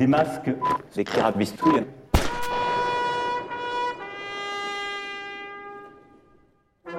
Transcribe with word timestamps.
des 0.00 0.06
masques, 0.06 0.50
des 0.94 1.04
carabistouilles. 1.04 1.84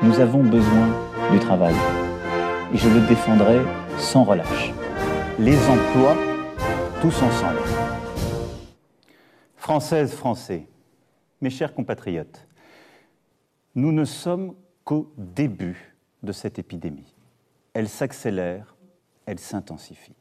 Nous 0.04 0.20
avons 0.20 0.44
besoin 0.44 0.88
du 1.32 1.40
travail 1.40 1.74
et 2.72 2.78
je 2.78 2.88
le 2.88 3.00
défendrai 3.08 3.60
sans 3.98 4.24
relâche. 4.24 4.72
Les 5.40 5.58
emplois, 5.68 6.16
tous 7.02 7.24
ensemble. 7.24 7.62
Françaises, 9.56 10.14
Français, 10.14 10.68
mes 11.42 11.50
chers 11.50 11.74
compatriotes, 11.74 12.48
nous 13.74 13.92
ne 13.92 14.06
sommes 14.06 14.54
qu'au 14.84 15.12
début 15.18 15.96
de 16.22 16.32
cette 16.32 16.60
épidémie. 16.60 17.16
Elle 17.74 17.90
s'accélère, 17.90 18.76
elle 19.26 19.40
s'intensifie. 19.40 20.16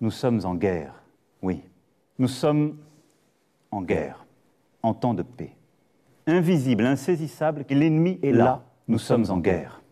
Nous 0.00 0.10
sommes 0.10 0.40
en 0.44 0.56
guerre, 0.56 1.03
oui. 1.44 1.60
Nous 2.18 2.28
sommes 2.28 2.78
en 3.70 3.82
guerre, 3.82 4.24
en 4.82 4.94
temps 4.94 5.14
de 5.14 5.22
paix. 5.22 5.54
Invisible, 6.26 6.86
insaisissable, 6.86 7.66
l'ennemi 7.68 8.18
est 8.22 8.32
là, 8.32 8.64
nous 8.88 8.98
sommes 8.98 9.26
en 9.28 9.38
guerre. 9.38 9.82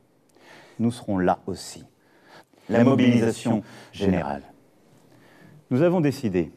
Nous 0.78 0.90
serons 0.90 1.18
là 1.18 1.40
aussi. 1.46 1.84
La 2.70 2.84
mobilisation 2.84 3.62
générale. 3.92 4.42
Nous 5.70 5.82
avons 5.82 6.00
décidé, 6.00 6.52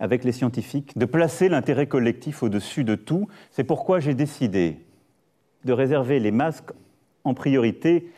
avec 0.00 0.24
les 0.24 0.32
scientifiques, 0.32 0.96
de 0.96 1.04
placer 1.04 1.50
l'intérêt 1.50 1.86
collectif 1.86 2.42
au-dessus 2.42 2.84
de 2.84 2.94
tout. 2.94 3.28
C'est 3.50 3.64
pourquoi 3.64 4.00
j'ai 4.00 4.14
décidé 4.14 4.78
de 5.64 5.72
réserver 5.72 6.18
les 6.18 6.30
masques 6.30 6.72
en 7.24 7.34
priorité 7.34 8.10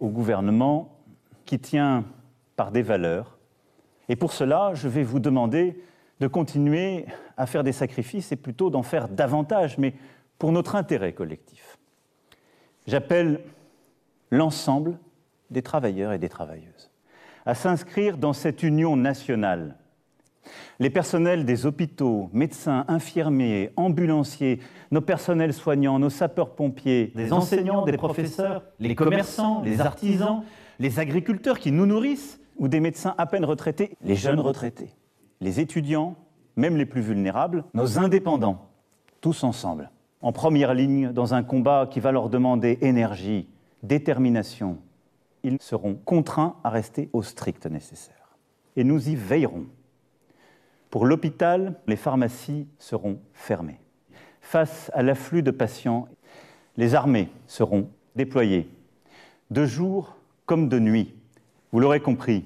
au 0.00 0.08
gouvernement 0.08 0.96
qui 1.44 1.58
tient 1.58 2.04
par 2.56 2.72
des 2.72 2.82
valeurs. 2.82 3.38
Et 4.08 4.16
pour 4.16 4.32
cela, 4.32 4.72
je 4.74 4.88
vais 4.88 5.02
vous 5.02 5.20
demander 5.20 5.80
de 6.20 6.26
continuer 6.26 7.06
à 7.36 7.46
faire 7.46 7.64
des 7.64 7.72
sacrifices 7.72 8.32
et 8.32 8.36
plutôt 8.36 8.70
d'en 8.70 8.82
faire 8.82 9.08
davantage, 9.08 9.78
mais 9.78 9.94
pour 10.38 10.52
notre 10.52 10.76
intérêt 10.76 11.12
collectif. 11.12 11.78
J'appelle 12.86 13.40
l'ensemble 14.30 14.98
des 15.50 15.62
travailleurs 15.62 16.12
et 16.12 16.18
des 16.18 16.28
travailleuses 16.28 16.90
à 17.44 17.54
s'inscrire 17.54 18.18
dans 18.18 18.32
cette 18.32 18.62
union 18.62 18.96
nationale 18.96 19.76
les 20.80 20.90
personnels 20.90 21.44
des 21.44 21.66
hôpitaux, 21.66 22.28
médecins, 22.32 22.84
infirmiers, 22.88 23.70
ambulanciers, 23.76 24.58
nos 24.90 25.00
personnels 25.00 25.52
soignants, 25.52 25.98
nos 26.00 26.10
sapeurs-pompiers, 26.10 27.12
des 27.14 27.32
enseignants, 27.32 27.84
des 27.84 27.96
professeurs, 27.96 28.64
les 28.80 28.94
commerçants, 28.96 29.62
les 29.62 29.80
artisans, 29.80 30.42
les 30.80 30.98
agriculteurs 30.98 31.60
qui 31.60 31.70
nous 31.70 31.86
nourrissent, 31.86 32.40
ou 32.62 32.68
des 32.68 32.78
médecins 32.78 33.16
à 33.18 33.26
peine 33.26 33.44
retraités, 33.44 33.96
les 34.04 34.14
jeunes 34.14 34.38
retraités, 34.38 34.94
les 35.40 35.58
étudiants, 35.58 36.14
même 36.54 36.76
les 36.76 36.86
plus 36.86 37.00
vulnérables, 37.00 37.64
nos 37.74 37.98
indépendants, 37.98 38.68
tous 39.20 39.42
ensemble, 39.42 39.90
en 40.20 40.30
première 40.30 40.72
ligne 40.72 41.10
dans 41.10 41.34
un 41.34 41.42
combat 41.42 41.88
qui 41.90 41.98
va 41.98 42.12
leur 42.12 42.30
demander 42.30 42.78
énergie, 42.80 43.48
détermination. 43.82 44.78
Ils 45.42 45.60
seront 45.60 45.94
contraints 46.04 46.54
à 46.62 46.70
rester 46.70 47.10
au 47.12 47.24
strict 47.24 47.66
nécessaire. 47.66 48.36
Et 48.76 48.84
nous 48.84 49.08
y 49.08 49.16
veillerons. 49.16 49.66
Pour 50.88 51.04
l'hôpital, 51.04 51.80
les 51.88 51.96
pharmacies 51.96 52.68
seront 52.78 53.18
fermées. 53.32 53.80
Face 54.40 54.88
à 54.94 55.02
l'afflux 55.02 55.42
de 55.42 55.50
patients, 55.50 56.06
les 56.76 56.94
armées 56.94 57.28
seront 57.48 57.88
déployées, 58.14 58.70
de 59.50 59.64
jour 59.64 60.16
comme 60.46 60.68
de 60.68 60.78
nuit. 60.78 61.12
Vous 61.72 61.80
l'aurez 61.80 62.00
compris, 62.00 62.44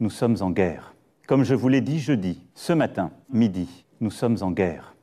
nous 0.00 0.10
sommes 0.10 0.36
en 0.40 0.50
guerre. 0.50 0.94
Comme 1.26 1.44
je 1.44 1.54
vous 1.54 1.68
l'ai 1.68 1.80
dit 1.80 2.00
jeudi, 2.00 2.42
ce 2.54 2.72
matin, 2.72 3.10
midi, 3.30 3.84
nous 4.00 4.10
sommes 4.10 4.36
en 4.42 4.50
guerre. 4.50 4.94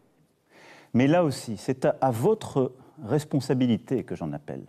Mais 0.93 1.07
là 1.07 1.23
aussi, 1.23 1.57
c'est 1.57 1.85
à, 1.85 2.11
votre 2.11 2.73
responsabilité 3.03 4.03
que 4.03 4.15
j'en 4.15 4.33
appelle. 4.33 4.65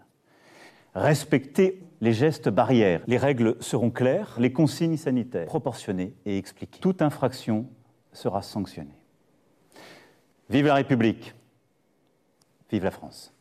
Respectez 0.94 1.82
les 2.00 2.12
gestes 2.12 2.48
barrières. 2.48 3.02
Les 3.06 3.16
règles 3.16 3.56
seront 3.60 3.90
claires, 3.90 4.36
les 4.38 4.52
consignes 4.52 4.96
sanitaires 4.96 5.46
proportionnées 5.46 6.14
et 6.24 6.38
expliquées. 6.38 6.80
Toute 6.80 7.02
infraction 7.02 7.66
sera 8.12 8.42
sanctionnée. 8.42 8.98
Vive 10.48 10.66
la 10.66 10.74
République. 10.74 11.34
Vive 12.70 12.84
la 12.84 12.90
France. 12.90 13.34